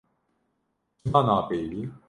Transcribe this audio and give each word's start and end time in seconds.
Çima 1.01 1.19
napeyivî. 1.27 1.81